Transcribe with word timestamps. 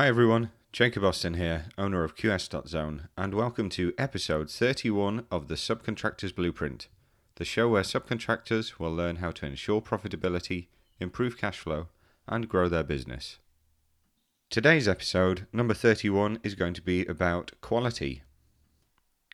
Hi 0.00 0.08
everyone, 0.08 0.50
Jacob 0.72 1.04
Austin 1.04 1.34
here, 1.34 1.66
owner 1.76 2.04
of 2.04 2.16
QS.Zone, 2.16 3.08
and 3.18 3.34
welcome 3.34 3.68
to 3.68 3.92
episode 3.98 4.50
31 4.50 5.26
of 5.30 5.48
the 5.48 5.56
Subcontractors 5.56 6.34
Blueprint, 6.34 6.88
the 7.34 7.44
show 7.44 7.68
where 7.68 7.82
subcontractors 7.82 8.78
will 8.78 8.94
learn 8.94 9.16
how 9.16 9.30
to 9.32 9.44
ensure 9.44 9.82
profitability, 9.82 10.68
improve 11.00 11.36
cash 11.36 11.58
flow, 11.58 11.88
and 12.26 12.48
grow 12.48 12.66
their 12.66 12.82
business. 12.82 13.40
Today's 14.48 14.88
episode, 14.88 15.46
number 15.52 15.74
31, 15.74 16.38
is 16.42 16.54
going 16.54 16.72
to 16.72 16.82
be 16.82 17.04
about 17.04 17.52
quality. 17.60 18.22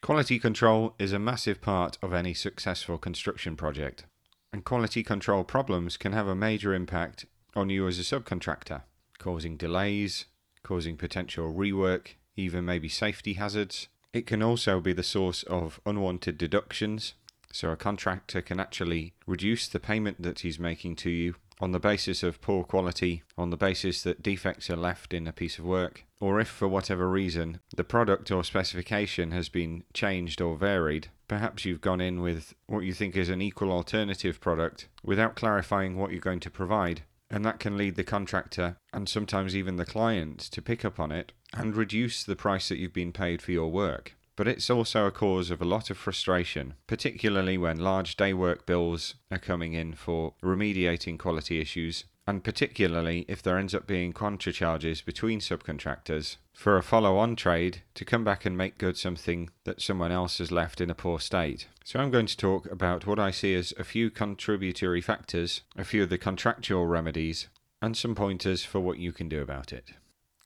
Quality 0.03 0.41
control 0.41 0.97
is 0.98 1.12
a 1.12 1.20
massive 1.20 1.61
part 1.61 1.97
of 2.03 2.12
any 2.12 2.34
successful 2.34 2.98
construction 2.98 3.55
project, 3.55 4.05
and 4.53 4.64
quality 4.64 5.05
control 5.05 5.45
problems 5.45 5.97
can 5.97 6.12
have 6.12 6.27
a 6.27 6.34
major 6.34 6.75
impact 6.75 7.25
on 7.55 7.70
you 7.70 7.87
as 7.87 8.01
a 8.01 8.03
subcontractor, 8.03 8.83
causing 9.20 9.56
delays, 9.56 10.25
causing 10.66 10.97
potential 10.97 11.55
rework, 11.55 12.16
even 12.34 12.65
maybe 12.65 12.88
safety 12.88 13.34
hazards. 13.34 13.87
It 14.12 14.27
can 14.27 14.43
also 14.43 14.80
be 14.80 14.92
the 14.92 15.05
source 15.05 15.45
of 15.45 15.80
unwanted 15.87 16.37
deductions, 16.37 17.15
so 17.52 17.70
a 17.70 17.77
contractor 17.77 18.42
can 18.42 18.59
actually 18.59 19.15
reduce 19.29 19.69
the 19.69 19.79
payment 19.79 20.23
that 20.23 20.41
he's 20.41 20.59
making 20.59 20.97
to 20.97 21.11
you 21.11 21.37
on 21.61 21.70
the 21.70 21.79
basis 21.79 22.23
of 22.25 22.41
poor 22.41 22.65
quality, 22.65 23.23
on 23.39 23.51
the 23.51 23.56
basis 23.56 24.02
that 24.02 24.23
defects 24.23 24.69
are 24.69 24.77
left 24.77 25.15
in 25.15 25.29
a 25.29 25.33
piece 25.33 25.59
of 25.59 25.65
work, 25.65 26.05
or 26.19 26.41
if 26.41 26.48
for 26.48 26.67
whatever 26.67 27.09
reason 27.09 27.61
the 27.75 27.84
product 27.84 28.31
or 28.33 28.42
specification 28.42 29.31
has 29.31 29.48
been 29.48 29.84
changed 29.94 30.41
or 30.41 30.56
varied, 30.56 31.09
perhaps 31.28 31.64
you've 31.64 31.81
gone 31.81 32.00
in 32.00 32.20
with 32.20 32.55
what 32.67 32.81
you 32.81 32.92
think 32.92 33.17
is 33.17 33.28
an 33.28 33.41
equal 33.41 33.70
alternative 33.70 34.41
product 34.41 34.89
without 35.05 35.37
clarifying 35.37 35.97
what 35.97 36.11
you're 36.11 36.20
going 36.20 36.41
to 36.41 36.50
provide 36.50 37.03
and 37.30 37.44
that 37.44 37.60
can 37.60 37.77
lead 37.77 37.96
the 37.96 38.05
contractor 38.05 38.77
and 38.92 39.08
sometimes 39.08 39.56
even 39.56 39.77
the 39.77 39.86
client 39.86 40.38
to 40.38 40.62
pick 40.62 40.84
up 40.84 41.00
on 41.00 41.10
it 41.10 41.32
and 41.52 41.77
reduce 41.77 42.22
the 42.22 42.36
price 42.36 42.69
that 42.69 42.78
you've 42.78 42.92
been 42.92 43.12
paid 43.12 43.42
for 43.42 43.52
your 43.52 43.70
work. 43.70 44.14
But 44.36 44.46
it's 44.46 44.69
also 44.69 45.06
a 45.06 45.10
cause 45.10 45.50
of 45.50 45.62
a 45.62 45.64
lot 45.64 45.88
of 45.88 45.97
frustration, 45.97 46.74
particularly 46.86 47.56
when 47.56 47.78
large 47.78 48.16
day 48.16 48.34
work 48.34 48.66
bills 48.66 49.14
are 49.30 49.38
coming 49.38 49.72
in 49.72 49.94
for 49.94 50.34
remediating 50.42 51.19
quality 51.19 51.58
issues, 51.58 52.04
and 52.27 52.42
particularly 52.42 53.24
if 53.28 53.42
there 53.42 53.58
ends 53.58 53.74
up 53.74 53.86
being 53.86 54.12
contra 54.12 54.52
charges 54.52 55.00
between 55.00 55.38
subcontractors 55.38 56.36
for 56.52 56.77
a 56.77 56.82
follow 56.82 57.16
on 57.19 57.36
trade 57.36 57.82
to 57.94 58.05
come 58.05 58.24
back 58.24 58.44
and 58.44 58.56
make 58.56 58.78
good 58.78 58.96
something 58.96 59.50
that 59.64 59.80
someone 59.80 60.10
else 60.10 60.38
has 60.38 60.50
left 60.50 60.80
in 60.80 60.91
a 60.91 60.94
poor 60.94 61.20
state. 61.20 61.69
So, 61.84 62.00
I'm 62.00 62.10
going 62.10 62.27
to 62.27 62.36
talk 62.36 62.66
about 62.70 63.06
what 63.06 63.20
I 63.20 63.30
see 63.30 63.54
as 63.54 63.72
a 63.78 63.84
few 63.84 64.10
contributory 64.10 65.00
factors, 65.00 65.60
a 65.77 65.84
few 65.84 66.02
of 66.02 66.08
the 66.08 66.19
contractual 66.19 66.86
remedies, 66.86 67.47
and 67.80 67.97
some 67.97 68.14
pointers 68.14 68.64
for 68.64 68.80
what 68.80 68.98
you 68.98 69.12
can 69.12 69.28
do 69.28 69.41
about 69.41 69.72
it. 69.72 69.92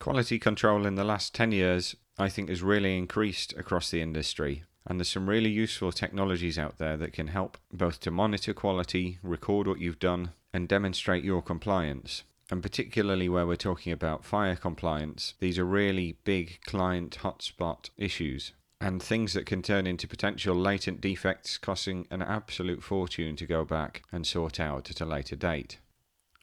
Quality 0.00 0.38
control 0.38 0.86
in 0.86 0.96
the 0.96 1.04
last 1.04 1.34
10 1.34 1.52
years, 1.52 1.96
I 2.18 2.28
think, 2.28 2.48
has 2.48 2.62
really 2.62 2.98
increased 2.98 3.54
across 3.56 3.90
the 3.90 4.02
industry. 4.02 4.64
And 4.86 4.98
there's 4.98 5.08
some 5.08 5.28
really 5.28 5.50
useful 5.50 5.92
technologies 5.92 6.58
out 6.58 6.78
there 6.78 6.96
that 6.96 7.12
can 7.12 7.28
help 7.28 7.58
both 7.72 8.00
to 8.00 8.10
monitor 8.10 8.54
quality, 8.54 9.18
record 9.22 9.66
what 9.66 9.80
you've 9.80 9.98
done, 9.98 10.32
and 10.52 10.68
demonstrate 10.68 11.24
your 11.24 11.42
compliance. 11.42 12.24
And 12.50 12.62
particularly 12.62 13.28
where 13.28 13.46
we're 13.46 13.56
talking 13.56 13.92
about 13.92 14.24
fire 14.24 14.56
compliance, 14.56 15.34
these 15.38 15.58
are 15.58 15.64
really 15.64 16.16
big 16.24 16.60
client 16.64 17.18
hotspot 17.20 17.90
issues 17.96 18.52
and 18.80 19.02
things 19.02 19.34
that 19.34 19.46
can 19.46 19.62
turn 19.62 19.86
into 19.86 20.08
potential 20.08 20.54
latent 20.54 21.00
defects 21.00 21.58
costing 21.58 22.06
an 22.10 22.22
absolute 22.22 22.82
fortune 22.82 23.36
to 23.36 23.46
go 23.46 23.64
back 23.64 24.02
and 24.10 24.26
sort 24.26 24.58
out 24.58 24.90
at 24.90 25.00
a 25.00 25.04
later 25.04 25.36
date. 25.36 25.78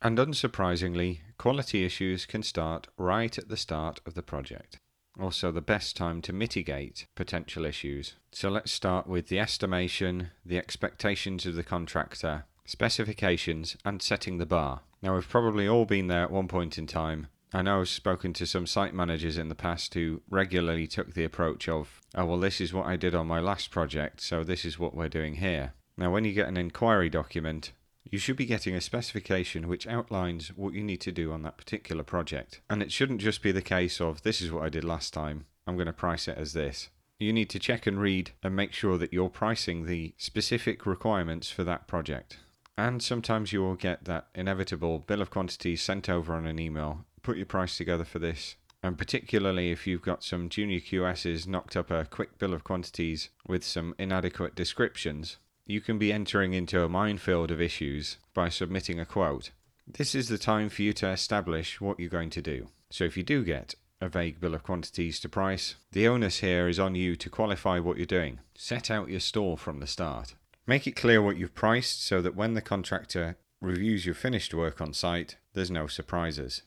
And 0.02 0.20
unsurprisingly, 0.20 1.20
quality 1.40 1.84
issues 1.84 2.28
can 2.28 2.44
start 2.44 2.88
right 2.98 3.36
at 3.38 3.50
the 3.50 3.58
start 3.58 4.00
of 4.06 4.14
the 4.14 4.22
project. 4.22 4.80
Also, 5.20 5.52
the 5.52 5.62
best 5.62 5.96
time 5.96 6.22
to 6.22 6.34
mitigate 6.34 7.08
potential 7.16 7.66
issues. 7.66 8.16
So, 8.32 8.50
let's 8.50 8.72
start 8.72 9.08
with 9.08 9.28
the 9.28 9.40
estimation, 9.40 10.30
the 10.46 10.58
expectations 10.58 11.46
of 11.46 11.56
the 11.56 11.64
contractor, 11.64 12.46
specifications, 12.66 13.78
and 13.84 14.02
setting 14.02 14.38
the 14.38 14.46
bar. 14.46 14.82
Now, 15.02 15.16
we've 15.16 15.28
probably 15.28 15.68
all 15.68 15.86
been 15.86 16.08
there 16.08 16.24
at 16.24 16.32
one 16.32 16.48
point 16.48 16.78
in 16.78 16.88
time. 16.88 17.28
I 17.54 17.62
know 17.62 17.80
I've 17.80 17.90
spoken 17.90 18.34
to 18.34 18.46
some 18.46 18.68
site 18.68 18.94
managers 18.94 19.38
in 19.38 19.48
the 19.48 19.56
past 19.56 19.94
who 19.94 20.22
regularly 20.30 20.86
took 20.86 21.14
the 21.14 21.24
approach 21.24 21.70
of, 21.70 22.02
oh, 22.14 22.26
well, 22.26 22.40
this 22.40 22.60
is 22.60 22.74
what 22.74 22.86
I 22.86 22.98
did 22.98 23.16
on 23.16 23.26
my 23.26 23.40
last 23.40 23.72
project, 23.72 24.22
so 24.22 24.44
this 24.44 24.66
is 24.66 24.78
what 24.78 24.94
we're 24.94 25.08
doing 25.08 25.36
here. 25.36 25.74
Now, 25.96 26.12
when 26.12 26.26
you 26.26 26.34
get 26.34 26.48
an 26.48 26.58
inquiry 26.58 27.10
document, 27.10 27.72
you 28.12 28.20
should 28.20 28.36
be 28.36 28.46
getting 28.46 28.76
a 28.76 28.82
specification 28.82 29.68
which 29.68 29.88
outlines 29.88 30.50
what 30.50 30.74
you 30.74 30.84
need 30.84 31.02
to 31.02 31.12
do 31.12 31.32
on 31.32 31.42
that 31.44 31.58
particular 31.58 32.04
project. 32.04 32.62
And 32.70 32.82
it 32.82 32.92
shouldn't 32.92 33.22
just 33.22 33.42
be 33.42 33.52
the 33.52 33.62
case 33.62 34.00
of, 34.00 34.24
this 34.24 34.42
is 34.42 34.52
what 34.52 34.64
I 34.64 34.70
did 34.70 34.84
last 34.84 35.14
time, 35.14 35.46
I'm 35.66 35.76
going 35.76 35.88
to 35.88 35.94
price 35.94 36.28
it 36.28 36.38
as 36.38 36.54
this. 36.54 36.90
You 37.20 37.34
need 37.34 37.50
to 37.50 37.60
check 37.60 37.88
and 37.88 38.00
read 38.00 38.32
and 38.44 38.56
make 38.56 38.74
sure 38.74 38.98
that 38.98 39.12
you're 39.12 39.30
pricing 39.30 39.86
the 39.86 40.14
specific 40.18 40.86
requirements 40.86 41.50
for 41.50 41.64
that 41.64 41.88
project. 41.88 42.38
And 42.78 43.02
sometimes 43.02 43.52
you 43.52 43.62
will 43.62 43.76
get 43.76 44.06
that 44.06 44.28
inevitable 44.36 45.00
bill 45.00 45.22
of 45.22 45.32
quantities 45.32 45.82
sent 45.82 46.10
over 46.10 46.36
on 46.36 46.46
an 46.46 46.60
email. 46.60 47.06
Put 47.24 47.38
your 47.38 47.48
price 47.48 47.76
together 47.76 48.06
for 48.06 48.20
this. 48.20 48.56
And 48.84 48.98
particularly 48.98 49.72
if 49.72 49.88
you've 49.88 50.04
got 50.04 50.24
some 50.24 50.48
junior 50.48 50.80
QSs 50.80 51.48
knocked 51.48 51.76
up 51.76 51.90
a 51.90 52.06
quick 52.06 52.38
bill 52.38 52.54
of 52.54 52.64
quantities 52.64 53.30
with 53.48 53.64
some 53.64 53.96
inadequate 53.98 54.54
descriptions, 54.54 55.38
you 55.68 55.82
can 55.82 55.98
be 55.98 56.14
entering 56.14 56.54
into 56.54 56.82
a 56.82 56.90
minefield 56.90 57.52
of 57.52 57.62
issues 57.62 58.18
by 58.34 58.48
submitting 58.50 59.00
a 59.00 59.06
quote. 59.06 59.52
This 59.86 60.16
is 60.16 60.30
the 60.30 60.38
time 60.38 60.70
for 60.70 60.82
you 60.82 60.94
to 60.94 61.10
establish 61.10 61.82
what 61.82 62.00
you're 62.00 62.10
going 62.10 62.30
to 62.32 62.42
do. 62.42 62.68
So 62.90 63.04
if 63.04 63.18
you 63.18 63.24
do 63.24 63.44
get 63.44 63.76
a 64.00 64.08
vague 64.08 64.40
bill 64.40 64.56
of 64.56 64.64
quantities 64.64 65.20
to 65.20 65.30
price, 65.30 65.76
the 65.92 66.08
onus 66.08 66.40
here 66.40 66.70
is 66.70 66.80
on 66.80 66.96
you 66.96 67.16
to 67.18 67.30
qualify 67.30 67.80
what 67.80 67.98
you're 67.98 68.06
doing. 68.06 68.40
Set 68.56 68.90
out 68.90 69.10
your 69.10 69.20
store 69.20 69.58
from 69.58 69.80
the 69.80 69.88
start. 69.88 70.36
Make 70.66 70.88
it 70.88 70.96
clear 70.96 71.22
what 71.22 71.38
you've 71.38 71.56
priced 71.56 72.06
so 72.06 72.22
that 72.22 72.36
when 72.36 72.54
the 72.54 72.62
contractor 72.62 73.38
reviews 73.60 74.06
your 74.06 74.16
finished 74.16 74.54
work 74.54 74.80
on 74.80 74.94
site, 74.94 75.38
there's 75.54 75.72
no 75.72 75.88
surprises. 75.88 76.62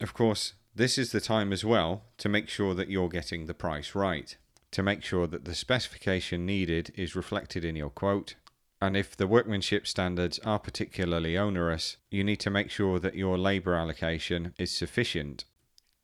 Of 0.00 0.12
course, 0.12 0.54
this 0.74 0.98
is 0.98 1.12
the 1.12 1.20
time 1.20 1.52
as 1.52 1.64
well 1.64 2.04
to 2.18 2.28
make 2.28 2.48
sure 2.48 2.74
that 2.74 2.88
you're 2.88 3.08
getting 3.08 3.46
the 3.46 3.54
price 3.54 3.94
right, 3.94 4.36
to 4.72 4.82
make 4.82 5.04
sure 5.04 5.26
that 5.26 5.44
the 5.44 5.54
specification 5.54 6.44
needed 6.44 6.92
is 6.96 7.14
reflected 7.14 7.64
in 7.64 7.76
your 7.76 7.90
quote. 7.90 8.34
And 8.82 8.96
if 8.96 9.16
the 9.16 9.28
workmanship 9.28 9.86
standards 9.86 10.40
are 10.40 10.58
particularly 10.58 11.38
onerous, 11.38 11.98
you 12.10 12.24
need 12.24 12.40
to 12.40 12.50
make 12.50 12.68
sure 12.68 12.98
that 12.98 13.14
your 13.14 13.38
labour 13.38 13.76
allocation 13.76 14.54
is 14.58 14.72
sufficient. 14.72 15.44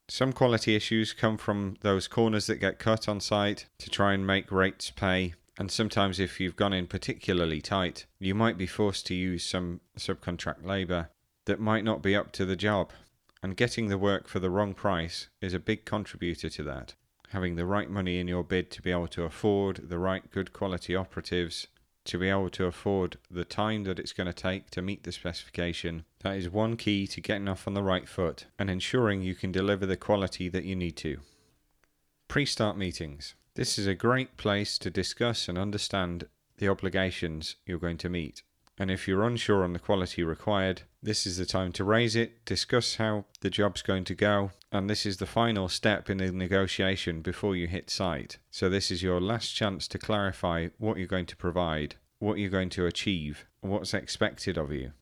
Some 0.06 0.32
quality 0.32 0.76
issues 0.76 1.12
come 1.12 1.38
from 1.38 1.76
those 1.80 2.06
corners 2.06 2.46
that 2.46 2.60
get 2.60 2.78
cut 2.78 3.08
on 3.08 3.20
site 3.20 3.66
to 3.78 3.90
try 3.90 4.12
and 4.14 4.24
make 4.24 4.52
rates 4.52 4.90
pay 4.90 5.34
and 5.58 5.72
sometimes, 5.72 6.20
if 6.20 6.38
you've 6.38 6.54
gone 6.54 6.72
in 6.72 6.86
particularly 6.86 7.60
tight, 7.60 8.06
you 8.20 8.32
might 8.32 8.56
be 8.56 8.66
forced 8.66 9.06
to 9.06 9.14
use 9.14 9.44
some 9.44 9.80
subcontract 9.98 10.64
labour 10.64 11.10
that 11.46 11.58
might 11.58 11.82
not 11.82 12.00
be 12.00 12.14
up 12.14 12.30
to 12.32 12.46
the 12.46 12.54
job. 12.54 12.92
And 13.42 13.56
getting 13.56 13.88
the 13.88 13.98
work 13.98 14.28
for 14.28 14.38
the 14.38 14.50
wrong 14.50 14.72
price 14.72 15.28
is 15.40 15.54
a 15.54 15.58
big 15.58 15.84
contributor 15.84 16.48
to 16.48 16.62
that. 16.62 16.94
Having 17.30 17.56
the 17.56 17.66
right 17.66 17.90
money 17.90 18.20
in 18.20 18.28
your 18.28 18.44
bid 18.44 18.70
to 18.70 18.82
be 18.82 18.92
able 18.92 19.08
to 19.08 19.24
afford 19.24 19.88
the 19.88 19.98
right 19.98 20.30
good 20.30 20.52
quality 20.52 20.94
operatives, 20.94 21.66
to 22.08 22.18
be 22.18 22.28
able 22.28 22.50
to 22.50 22.66
afford 22.66 23.18
the 23.30 23.44
time 23.44 23.84
that 23.84 23.98
it's 23.98 24.12
going 24.12 24.26
to 24.26 24.32
take 24.32 24.70
to 24.70 24.82
meet 24.82 25.04
the 25.04 25.12
specification, 25.12 26.04
that 26.20 26.36
is 26.36 26.50
one 26.50 26.76
key 26.76 27.06
to 27.06 27.20
getting 27.20 27.48
off 27.48 27.68
on 27.68 27.74
the 27.74 27.82
right 27.82 28.08
foot 28.08 28.46
and 28.58 28.68
ensuring 28.68 29.22
you 29.22 29.34
can 29.34 29.52
deliver 29.52 29.86
the 29.86 29.96
quality 29.96 30.48
that 30.48 30.64
you 30.64 30.74
need 30.74 30.96
to. 30.96 31.18
Pre 32.26 32.44
start 32.44 32.76
meetings. 32.76 33.34
This 33.54 33.78
is 33.78 33.86
a 33.86 33.94
great 33.94 34.36
place 34.36 34.78
to 34.78 34.90
discuss 34.90 35.48
and 35.48 35.58
understand 35.58 36.26
the 36.58 36.68
obligations 36.68 37.56
you're 37.66 37.78
going 37.78 37.98
to 37.98 38.08
meet. 38.08 38.42
And 38.78 38.90
if 38.90 39.08
you're 39.08 39.26
unsure 39.26 39.64
on 39.64 39.72
the 39.72 39.80
quality 39.80 40.22
required, 40.22 40.82
this 41.02 41.26
is 41.26 41.36
the 41.36 41.46
time 41.46 41.72
to 41.72 41.84
raise 41.84 42.14
it, 42.14 42.44
discuss 42.44 42.96
how 42.96 43.24
the 43.40 43.50
job's 43.50 43.82
going 43.82 44.04
to 44.04 44.14
go, 44.14 44.52
and 44.70 44.88
this 44.88 45.04
is 45.04 45.16
the 45.16 45.26
final 45.26 45.68
step 45.68 46.08
in 46.08 46.18
the 46.18 46.30
negotiation 46.30 47.20
before 47.20 47.56
you 47.56 47.66
hit 47.66 47.90
site. 47.90 48.38
So, 48.50 48.68
this 48.68 48.90
is 48.90 49.02
your 49.02 49.20
last 49.20 49.54
chance 49.54 49.88
to 49.88 49.98
clarify 49.98 50.68
what 50.78 50.96
you're 50.96 51.06
going 51.06 51.26
to 51.26 51.36
provide, 51.36 51.96
what 52.20 52.38
you're 52.38 52.50
going 52.50 52.70
to 52.70 52.86
achieve, 52.86 53.46
what's 53.60 53.94
expected 53.94 54.56
of 54.56 54.70
you. 54.70 54.92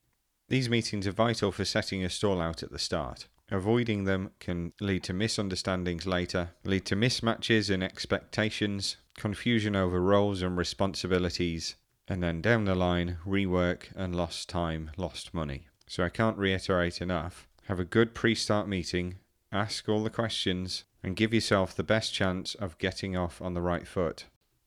These 0.49 0.71
meetings 0.71 1.07
are 1.07 1.13
vital 1.13 1.53
for 1.53 1.65
setting 1.65 2.01
your 2.01 2.11
stall 2.11 2.41
out 2.41 2.63
at 2.63 2.71
the 2.71 2.79
start. 2.79 3.27
Avoiding 3.51 4.05
them 4.05 4.31
can 4.41 4.73
lead 4.81 5.05
to 5.05 5.13
misunderstandings 5.13 6.07
later, 6.07 6.51
lead 6.65 6.85
to 6.87 6.97
mismatches 6.97 7.71
in 7.71 7.83
expectations, 7.83 8.97
confusion 9.17 9.77
over 9.77 10.01
roles 10.01 10.43
and 10.43 10.57
responsibilities, 10.57 11.77
and 12.09 12.23
then 12.23 12.41
down 12.41 12.65
the 12.65 12.75
line, 12.75 13.19
rework 13.27 13.85
and 13.97 14.15
lost 14.15 14.49
time, 14.49 14.91
lost 14.97 15.35
money. 15.35 15.67
So 15.87 16.05
I 16.05 16.09
can't 16.09 16.39
reiterate 16.39 17.01
enough. 17.01 17.47
Have 17.65 17.81
a 17.81 17.85
good 17.85 18.15
pre 18.15 18.35
start 18.35 18.69
meeting, 18.69 19.17
ask 19.53 19.89
all 19.89 20.05
the 20.05 20.11
questions, 20.11 20.85
and 21.03 21.17
give 21.17 21.35
yourself 21.35 21.75
the 21.75 21.83
best 21.83 22.13
chance 22.13 22.55
of 22.55 22.79
getting 22.79 23.17
off 23.17 23.41
on 23.41 23.55
the 23.55 23.61
right 23.61 23.87
foot. 23.87 24.25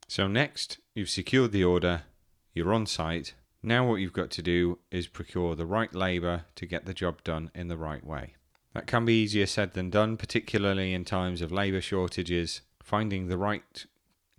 So, 0.08 0.28
next, 0.28 0.80
you've 0.96 1.10
secured 1.10 1.52
the 1.52 1.64
order, 1.64 2.04
you're 2.54 2.74
on 2.74 2.86
site. 2.86 3.36
Now, 3.62 3.88
what 3.88 3.96
you've 3.96 4.14
got 4.14 4.32
to 4.32 4.42
do 4.42 4.80
is 4.90 5.08
procure 5.08 5.56
the 5.56 5.66
right 5.66 5.94
labour 5.94 6.46
to 6.56 6.66
get 6.66 6.86
the 6.86 6.94
job 6.94 7.24
done 7.24 7.52
in 7.54 7.68
the 7.68 7.78
right 7.78 8.04
way. 8.04 8.36
That 8.74 8.88
can 8.88 9.06
be 9.06 9.22
easier 9.22 9.46
said 9.46 9.74
than 9.74 9.90
done, 9.90 10.18
particularly 10.18 10.94
in 10.94 11.06
times 11.06 11.42
of 11.42 11.52
labour 11.52 11.82
shortages. 11.82 12.62
Finding 12.82 13.28
the 13.28 13.38
right 13.38 13.86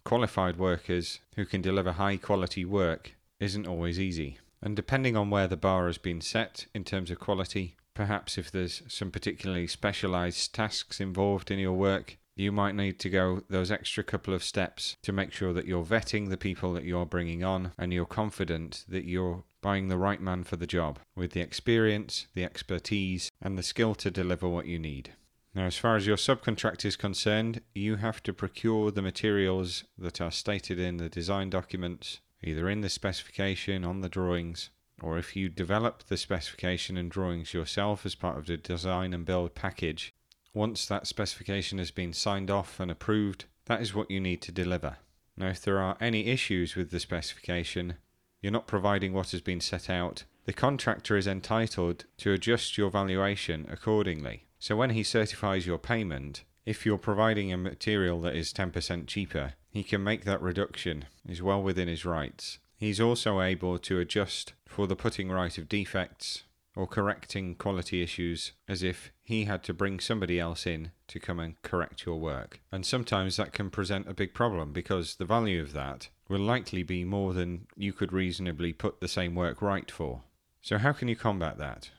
qualified 0.04 0.56
workers 0.56 1.20
who 1.36 1.44
can 1.44 1.60
deliver 1.60 1.92
high 1.92 2.16
quality 2.16 2.64
work 2.64 3.14
isn't 3.38 3.66
always 3.66 3.98
easy. 3.98 4.38
And 4.62 4.76
depending 4.76 5.16
on 5.16 5.30
where 5.30 5.48
the 5.48 5.56
bar 5.56 5.86
has 5.86 5.98
been 5.98 6.20
set 6.20 6.66
in 6.74 6.84
terms 6.84 7.10
of 7.10 7.18
quality, 7.18 7.76
perhaps 7.94 8.36
if 8.36 8.50
there's 8.50 8.82
some 8.88 9.10
particularly 9.10 9.66
specialised 9.66 10.54
tasks 10.54 11.00
involved 11.00 11.50
in 11.50 11.58
your 11.58 11.72
work, 11.72 12.18
you 12.36 12.52
might 12.52 12.74
need 12.74 12.98
to 12.98 13.10
go 13.10 13.42
those 13.48 13.70
extra 13.70 14.02
couple 14.02 14.32
of 14.32 14.44
steps 14.44 14.96
to 15.02 15.12
make 15.12 15.32
sure 15.32 15.52
that 15.52 15.66
you're 15.66 15.84
vetting 15.84 16.28
the 16.28 16.36
people 16.36 16.72
that 16.72 16.84
you're 16.84 17.06
bringing 17.06 17.44
on 17.44 17.72
and 17.78 17.92
you're 17.92 18.06
confident 18.06 18.84
that 18.88 19.04
you're 19.04 19.44
buying 19.60 19.88
the 19.88 19.98
right 19.98 20.20
man 20.20 20.42
for 20.44 20.56
the 20.56 20.66
job 20.66 20.98
with 21.14 21.32
the 21.32 21.40
experience, 21.40 22.26
the 22.34 22.44
expertise, 22.44 23.30
and 23.42 23.58
the 23.58 23.62
skill 23.62 23.94
to 23.94 24.10
deliver 24.10 24.48
what 24.48 24.66
you 24.66 24.78
need. 24.78 25.12
Now, 25.54 25.66
as 25.66 25.76
far 25.76 25.96
as 25.96 26.06
your 26.06 26.16
subcontract 26.16 26.84
is 26.84 26.94
concerned, 26.94 27.60
you 27.74 27.96
have 27.96 28.22
to 28.22 28.32
procure 28.32 28.90
the 28.90 29.02
materials 29.02 29.82
that 29.98 30.20
are 30.20 30.30
stated 30.30 30.78
in 30.78 30.98
the 30.98 31.08
design 31.08 31.50
documents, 31.50 32.20
either 32.42 32.68
in 32.68 32.82
the 32.82 32.88
specification, 32.88 33.84
on 33.84 34.00
the 34.00 34.08
drawings, 34.08 34.70
or 35.02 35.18
if 35.18 35.34
you 35.34 35.48
develop 35.48 36.04
the 36.04 36.16
specification 36.16 36.96
and 36.96 37.10
drawings 37.10 37.52
yourself 37.52 38.06
as 38.06 38.14
part 38.14 38.38
of 38.38 38.46
the 38.46 38.56
design 38.58 39.12
and 39.12 39.26
build 39.26 39.56
package, 39.56 40.14
once 40.54 40.86
that 40.86 41.08
specification 41.08 41.78
has 41.78 41.90
been 41.90 42.12
signed 42.12 42.50
off 42.50 42.78
and 42.78 42.90
approved, 42.90 43.46
that 43.66 43.82
is 43.82 43.94
what 43.94 44.10
you 44.10 44.20
need 44.20 44.42
to 44.42 44.52
deliver. 44.52 44.98
Now, 45.36 45.48
if 45.48 45.62
there 45.62 45.80
are 45.80 45.96
any 46.00 46.26
issues 46.26 46.76
with 46.76 46.90
the 46.90 47.00
specification, 47.00 47.94
you're 48.40 48.52
not 48.52 48.68
providing 48.68 49.12
what 49.12 49.30
has 49.32 49.40
been 49.40 49.60
set 49.60 49.90
out, 49.90 50.24
the 50.44 50.52
contractor 50.52 51.16
is 51.16 51.26
entitled 51.26 52.04
to 52.18 52.32
adjust 52.32 52.78
your 52.78 52.90
valuation 52.90 53.66
accordingly. 53.70 54.46
So 54.60 54.76
when 54.76 54.90
he 54.90 55.02
certifies 55.02 55.66
your 55.66 55.78
payment, 55.78 56.44
if 56.66 56.84
you're 56.84 56.98
providing 56.98 57.50
a 57.50 57.56
material 57.56 58.20
that 58.20 58.36
is 58.36 58.52
10% 58.52 59.06
cheaper, 59.06 59.54
he 59.70 59.82
can 59.82 60.04
make 60.04 60.24
that 60.24 60.42
reduction, 60.42 61.06
is 61.26 61.40
well 61.42 61.62
within 61.62 61.88
his 61.88 62.04
rights. 62.04 62.58
He's 62.76 63.00
also 63.00 63.40
able 63.40 63.78
to 63.78 63.98
adjust 63.98 64.52
for 64.66 64.86
the 64.86 64.94
putting 64.94 65.30
right 65.30 65.56
of 65.56 65.68
defects 65.68 66.44
or 66.76 66.86
correcting 66.86 67.54
quality 67.54 68.02
issues 68.02 68.52
as 68.68 68.82
if 68.82 69.12
he 69.22 69.44
had 69.44 69.62
to 69.64 69.74
bring 69.74 69.98
somebody 69.98 70.38
else 70.38 70.66
in 70.66 70.92
to 71.08 71.18
come 71.18 71.40
and 71.40 71.60
correct 71.62 72.04
your 72.04 72.20
work. 72.20 72.60
And 72.70 72.84
sometimes 72.84 73.36
that 73.36 73.54
can 73.54 73.70
present 73.70 74.08
a 74.08 74.14
big 74.14 74.34
problem 74.34 74.72
because 74.72 75.16
the 75.16 75.24
value 75.24 75.62
of 75.62 75.72
that 75.72 76.10
will 76.28 76.40
likely 76.40 76.82
be 76.82 77.02
more 77.02 77.32
than 77.32 77.66
you 77.76 77.94
could 77.94 78.12
reasonably 78.12 78.74
put 78.74 79.00
the 79.00 79.08
same 79.08 79.34
work 79.34 79.62
right 79.62 79.90
for. 79.90 80.22
So, 80.60 80.76
how 80.76 80.92
can 80.92 81.08
you 81.08 81.16
combat 81.16 81.56
that? 81.56 81.90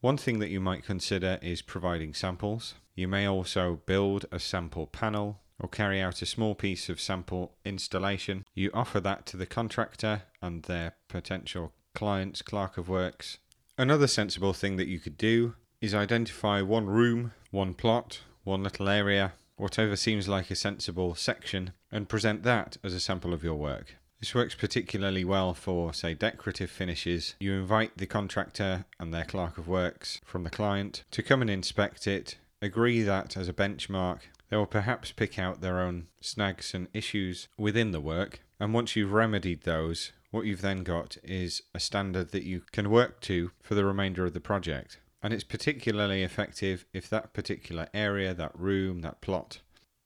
One 0.00 0.16
thing 0.16 0.38
that 0.38 0.50
you 0.50 0.60
might 0.60 0.84
consider 0.84 1.38
is 1.42 1.62
providing 1.62 2.14
samples. 2.14 2.74
You 2.94 3.08
may 3.08 3.26
also 3.26 3.80
build 3.86 4.26
a 4.30 4.38
sample 4.38 4.86
panel 4.86 5.40
or 5.58 5.68
carry 5.68 6.00
out 6.00 6.22
a 6.22 6.26
small 6.26 6.54
piece 6.54 6.88
of 6.88 7.00
sample 7.00 7.56
installation. 7.64 8.44
You 8.54 8.70
offer 8.72 9.00
that 9.00 9.26
to 9.26 9.36
the 9.36 9.46
contractor 9.46 10.22
and 10.40 10.62
their 10.62 10.94
potential 11.08 11.72
clients, 11.94 12.42
clerk 12.42 12.78
of 12.78 12.88
works, 12.88 13.38
Another 13.80 14.08
sensible 14.08 14.52
thing 14.52 14.76
that 14.76 14.88
you 14.88 14.98
could 14.98 15.16
do 15.16 15.54
is 15.80 15.94
identify 15.94 16.60
one 16.60 16.86
room, 16.86 17.32
one 17.52 17.74
plot, 17.74 18.22
one 18.42 18.64
little 18.64 18.88
area, 18.88 19.34
whatever 19.54 19.94
seems 19.94 20.26
like 20.26 20.50
a 20.50 20.56
sensible 20.56 21.14
section, 21.14 21.72
and 21.92 22.08
present 22.08 22.42
that 22.42 22.76
as 22.82 22.92
a 22.92 22.98
sample 22.98 23.32
of 23.32 23.44
your 23.44 23.54
work. 23.54 23.94
This 24.20 24.34
works 24.34 24.56
particularly 24.56 25.24
well 25.24 25.54
for, 25.54 25.94
say, 25.94 26.12
decorative 26.14 26.70
finishes. 26.70 27.36
You 27.38 27.52
invite 27.52 27.96
the 27.96 28.06
contractor 28.06 28.84
and 28.98 29.14
their 29.14 29.24
clerk 29.24 29.58
of 29.58 29.68
works 29.68 30.20
from 30.24 30.42
the 30.42 30.50
client 30.50 31.04
to 31.12 31.22
come 31.22 31.40
and 31.40 31.48
inspect 31.48 32.08
it, 32.08 32.36
agree 32.60 33.02
that 33.02 33.36
as 33.36 33.48
a 33.48 33.52
benchmark, 33.52 34.20
they 34.50 34.56
will 34.56 34.66
perhaps 34.66 35.12
pick 35.12 35.38
out 35.38 35.60
their 35.60 35.78
own 35.78 36.08
snags 36.20 36.74
and 36.74 36.88
issues 36.92 37.46
within 37.56 37.92
the 37.92 38.00
work, 38.00 38.40
and 38.58 38.74
once 38.74 38.96
you've 38.96 39.12
remedied 39.12 39.62
those, 39.62 40.10
what 40.30 40.46
you've 40.46 40.62
then 40.62 40.82
got 40.82 41.16
is 41.22 41.62
a 41.72 41.80
standard 41.80 42.32
that 42.32 42.42
you 42.42 42.62
can 42.72 42.90
work 42.90 43.20
to 43.20 43.52
for 43.62 43.74
the 43.74 43.84
remainder 43.84 44.26
of 44.26 44.34
the 44.34 44.40
project. 44.40 44.98
And 45.22 45.32
it's 45.32 45.44
particularly 45.44 46.22
effective 46.22 46.86
if 46.92 47.08
that 47.08 47.32
particular 47.32 47.88
area, 47.94 48.34
that 48.34 48.58
room, 48.58 49.00
that 49.02 49.20
plot 49.20 49.60